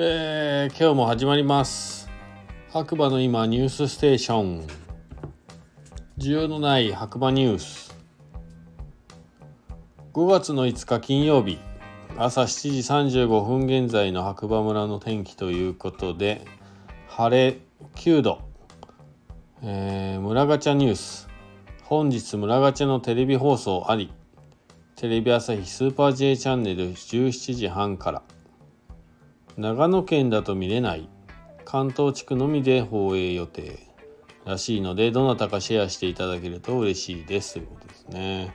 [0.00, 2.08] えー、今日も始まります。
[2.70, 4.66] 白馬の今ニュースステーション。
[6.16, 7.98] 需要のない白馬ニュース。
[10.12, 11.58] 5月の5日金曜日。
[12.16, 16.44] 朝7時35分現在の白馬村の天気ということで
[17.08, 17.58] 晴れ
[17.96, 18.40] 9度、
[19.64, 21.28] えー、村ガチャニュース。
[21.82, 24.12] 本日村ガチャのテレビ放送あり。
[24.94, 28.22] テレビ朝日スーパー J チャンネル17時半から。
[29.58, 31.08] 長野県だと見れない。
[31.64, 33.80] 関東地区のみで放映予定。
[34.44, 37.54] らしいのでどなたかシェアしていただけると嬉しいです。
[37.54, 38.54] ということですね。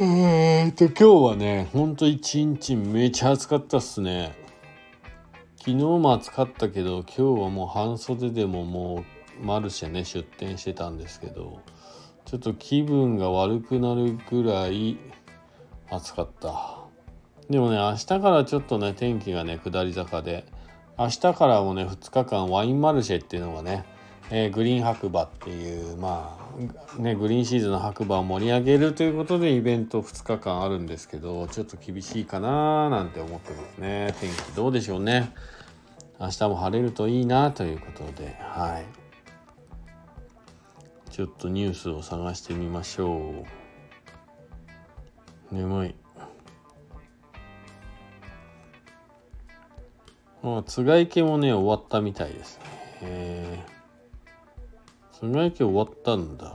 [0.00, 4.34] えーと今日はねほんと一日めちゃ暑かったっすね。
[5.58, 9.04] 昨日も暑かったけど今日はもう半袖でもも
[9.42, 11.60] うマルシェね出店してたんですけど
[12.24, 14.96] ちょっと気分が悪くなるぐらい
[15.90, 16.75] 暑かった。
[17.50, 20.44] でもね、明日からちょっとね、天気がね、下り坂で、
[20.98, 23.84] 明日からもね、2日間ワインマルシェっていうのがね、
[24.30, 26.36] えー、グリーン白馬っていう、ま
[26.98, 34.14] あ、ね、グリーンシーズンの白馬を盛り上げるということでイベント2日間あるんですけど、ちょっと厳しいかなーなんて思ってますね。
[34.20, 35.32] 天気どうでしょうね。
[36.18, 38.86] 明日も晴れるといいなということで、はい。
[41.12, 43.44] ちょっとニュースを探してみましょ
[45.52, 45.54] う。
[45.54, 46.05] 眠い。
[50.46, 52.64] まあ、つがい家もね、終わったみたいですね。
[53.02, 53.64] へ
[55.12, 56.54] つがい家終わったんだ。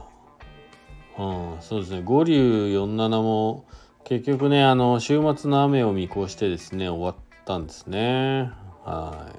[1.19, 2.01] うん、そうですね。
[2.01, 3.65] 五竜47も、
[4.05, 8.49] 結局ね、あの、週末の雨を見越してですね、終わったんですね。
[8.85, 9.29] は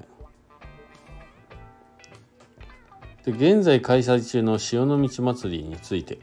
[3.25, 3.31] い。
[3.31, 6.19] で、現在開催中の潮の道祭りについて。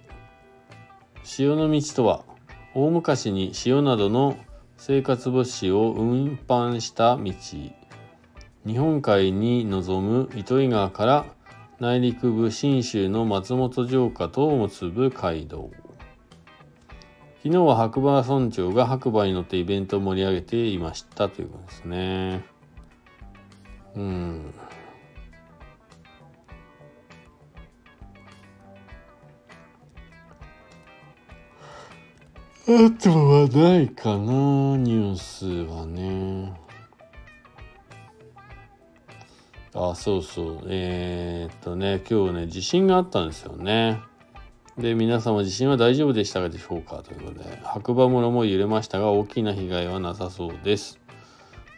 [1.24, 2.22] 潮の道とは、
[2.76, 4.36] 大昔に塩などの
[4.76, 7.32] 生活物資を運搬した道
[8.66, 11.26] 日本海に臨む糸魚川から
[11.78, 15.70] 内陸部信州の松本城下とを結ぶ街道。
[17.42, 22.44] 昨日は白馬村長が白馬に乗ってイベントを盛り上げていましたということですね。
[23.96, 24.54] うん。
[32.68, 36.69] あとはないかなニュースはね。
[39.82, 40.62] あそうそう。
[40.66, 44.00] えー、っとね今日ね地震があったんですよね。
[44.76, 50.98] で皆様地震は大丈夫でしたでしょうかということで白馬村も揺れましたが大きな被害はなさそうです、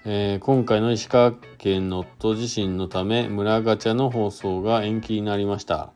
[0.05, 5.93] えー、今回の石川県能登地震のため村ガチャの放送が延期になりました。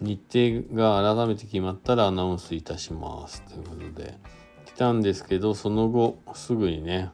[0.00, 0.20] 日
[0.62, 3.42] 程が改めて決まったらアナウンスいたします。
[3.42, 4.16] ということで
[4.64, 7.10] 来たんですけどその後すぐにね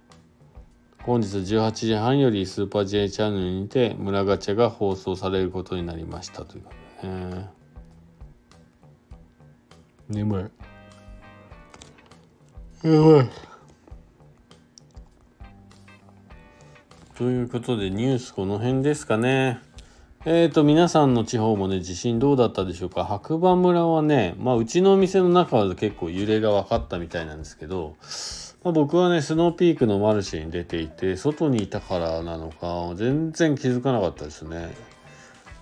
[1.04, 6.72] 本日18時半よりスーパー J チャンネルにて村ガチャが放送されることになりましたというこ
[7.02, 7.50] とでね。
[10.08, 10.50] 眠
[12.84, 12.88] い。
[12.88, 13.28] やばい。
[17.16, 19.60] ということでニュースこの辺ですかね。
[20.24, 27.96] えっ、ー、と皆さんの地方もね地震どうだったでしょうか白馬村はねまあうちのお店の中は結構揺れが分かったみたいなんですけど
[28.64, 34.74] まあ、僕はね、スノーピークのマルシェに出ていて、外にいたからなのか、全然気づかなかったですね。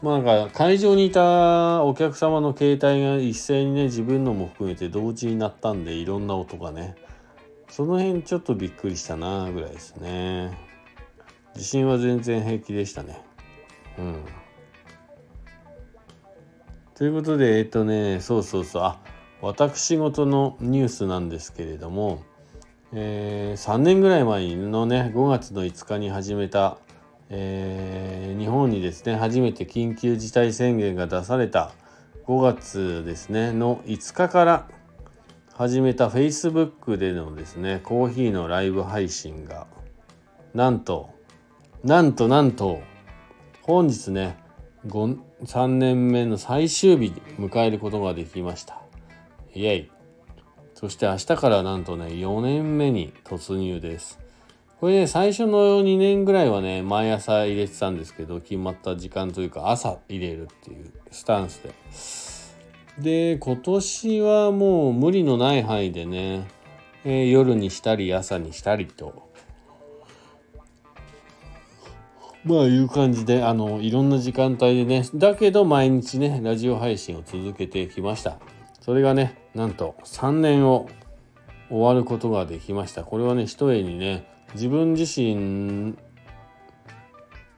[0.03, 6.95] まあなんか会場にいたお客様の携帯が一斉にね、自分のも含めて同時になったんで、いろんな音がね、
[7.69, 10.57] その辺ちょっとびっくりしたなぐらいですね。
[11.55, 13.21] 地震は全然平気でしたね。
[13.99, 14.25] うん。
[16.95, 19.01] ということで、えっとね、そうそうそう、あ、
[19.41, 22.23] 私事のニュースなんですけれども、
[22.95, 26.77] えー、3年ぐらい前のね5月の5日に始めた、
[27.31, 31.73] えー、日本にですね初めて緊急事態宣言が出された
[32.27, 34.69] 5月ですねの5日から
[35.55, 39.67] 始めた Facebook でのですねコーヒーのライブ配信が
[40.55, 41.11] なんと
[41.85, 42.81] なんとなんと
[43.63, 44.43] 本日ね
[44.85, 48.83] 3年目の最終日に迎えることができました。
[49.55, 49.92] イエイ。
[50.83, 54.19] そして明日からなんとね、4年目に突入です。
[54.81, 61.63] これね、最初の2年ぐらいはね、毎朝入れてたんですけど、決まった時間というか、朝入れるっていうスタンス
[62.99, 63.35] で。
[63.35, 66.49] で、今年はもう無理のない範囲でね、
[67.05, 69.31] えー、夜にしたり朝にしたりと、
[72.43, 78.41] まあいう感じで、あの、いろんな時間帯でね、だけど毎日ね、ラジオ配信を続けてきました。
[78.83, 80.89] それがねなんと3年を
[81.71, 85.97] 終わることができましたこれはね一重にね自分自身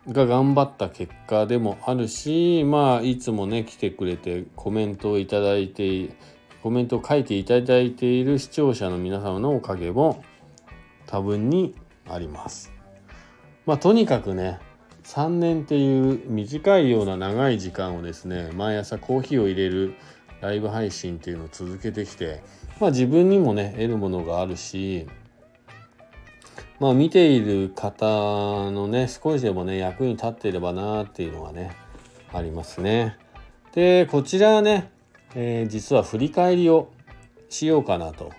[0.06, 6.14] が頑張った結果でもあるしまあいつもね来てくれてコメントをいただいて
[6.62, 10.22] コメントを書いていただいている視聴者の皆様のおかげも
[11.06, 11.74] 多分に
[12.08, 12.72] あります。
[13.66, 14.58] まあとにかくね
[15.04, 19.94] 3年っていう短いような長い時間をですね毎朝コーヒーを入れる
[20.44, 22.42] ライブ配信っていうのを続けてきて
[22.78, 25.06] まあ自分にもね得るものがあるし
[26.78, 28.04] まあ見ている方
[28.70, 31.74] のね少しでもね役に立っていればなっていうのはね
[32.32, 33.16] ありますね。
[33.72, 34.90] でこちらはね、
[35.34, 36.92] えー、実は振り返りを
[37.48, 38.30] しようかなと。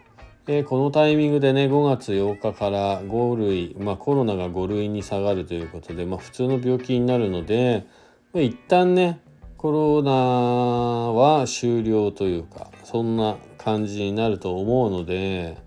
[0.48, 7.88] えー、このタイミングでね5月8日から5類、まあ、コロナが5類に下がるということで、まあ、普通の病気になるので、
[8.32, 9.22] ま、一旦ね
[9.58, 15.58] コロナは終了というかそんな感じになると思うので、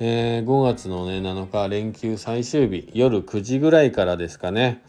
[0.00, 4.82] えー、5月のね7日連休最終日夜9時ぐらいからですかね、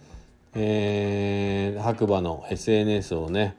[0.53, 3.55] えー、白馬の SNS をね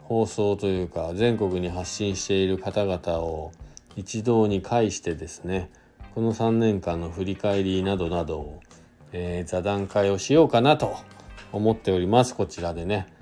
[0.00, 3.52] 放送というか全国に発信している方々を
[3.94, 5.70] 一堂に会してですね
[6.14, 8.60] この3年間の振り返りなどなどを、
[9.12, 10.96] えー、座談会をしようかなと
[11.52, 13.17] 思っておりますこちらでね。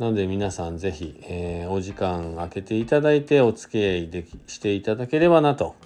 [0.00, 5.76] なので皆さん是非、えー、お時間空けていただいてお付き合いできしていただければなと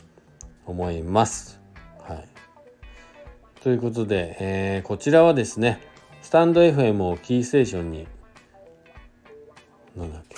[0.66, 1.60] 思います。
[1.98, 2.28] はい、
[3.60, 5.80] ということで、えー、こちらはですね
[6.22, 8.06] スタンド FM をキーステーションに
[9.96, 10.36] なんだっけ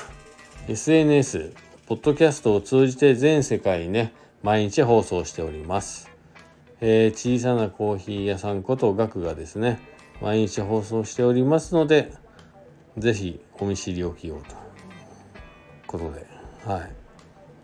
[0.73, 1.53] SNS
[1.87, 6.11] ポッドキャストを通じて全世界にね毎日放送しております、
[6.81, 9.81] えー、小さなコーヒー屋さんことガクがですね
[10.23, 12.15] 毎日放送しておりますので
[12.99, 14.67] 是非お見知りおきようと
[15.87, 16.27] ことで。
[16.65, 16.85] は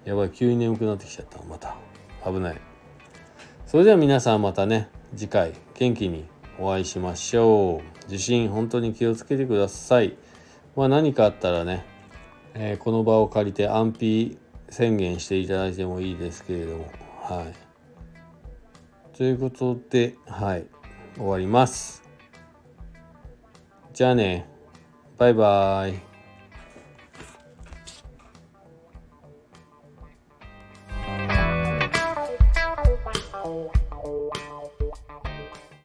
[0.05, 0.08] い。
[0.08, 0.31] やばい。
[0.31, 1.43] 急に眠くなってきちゃった。
[1.44, 1.76] また。
[2.25, 2.61] 危ない。
[3.67, 4.88] それでは皆さんまたね。
[5.14, 6.26] 次回元気に
[6.58, 8.08] お会いしましょう。
[8.08, 10.17] 地震本当に気をつけてください。
[10.76, 11.85] まあ何かあったらね、
[12.55, 14.38] えー、この場を借りて安否
[14.70, 16.90] 宣言していただいてもいいですけれども。
[17.20, 19.17] はい。
[19.17, 20.67] ということではい。
[21.17, 22.02] 終わります。
[23.93, 24.51] じゃあね。
[25.22, 26.12] バイバイ。